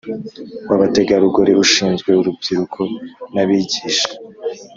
[0.69, 2.81] W abategarugori ushinzwe urubyiruko
[3.33, 4.09] n abigisha